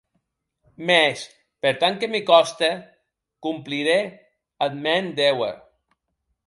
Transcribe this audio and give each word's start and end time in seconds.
Mès, 0.89 1.25
per 1.65 1.73
tant 1.83 1.99
que 2.03 2.09
me 2.13 2.21
còste, 2.31 2.71
complirè 3.49 4.01
eth 4.69 4.81
mèn 4.89 5.05
déuer. 5.23 5.55